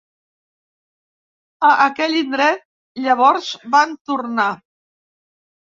[1.69, 2.65] A aquell indret,
[3.05, 4.51] llavors, van tornar.